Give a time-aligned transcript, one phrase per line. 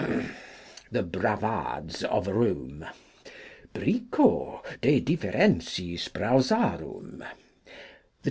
[0.91, 2.87] The Bravades of Rome.
[3.71, 7.23] Bricot de Differentiis Browsarum.